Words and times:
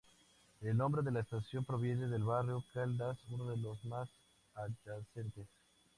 El 0.61 0.77
nombre 0.77 1.03
de 1.03 1.11
la 1.11 1.19
estación 1.19 1.63
proviene 1.63 2.07
del 2.07 2.23
barrio 2.23 2.63
Caldas, 2.73 3.19
uno 3.29 3.45
de 3.51 3.57
los 3.57 3.85
más 3.85 4.09
adyacentes. 4.55 5.45